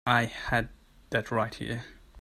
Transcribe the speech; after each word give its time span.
I 0.07 0.25
had 0.25 0.69
that 1.11 1.29
right 1.29 1.53
here. 1.53 1.83